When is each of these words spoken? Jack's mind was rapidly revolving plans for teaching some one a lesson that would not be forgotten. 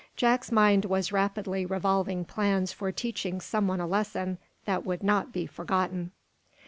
Jack's 0.15 0.51
mind 0.51 0.85
was 0.85 1.11
rapidly 1.11 1.63
revolving 1.63 2.25
plans 2.25 2.73
for 2.73 2.91
teaching 2.91 3.39
some 3.39 3.67
one 3.67 3.79
a 3.79 3.85
lesson 3.85 4.39
that 4.65 4.83
would 4.83 5.03
not 5.03 5.31
be 5.31 5.45
forgotten. 5.45 6.09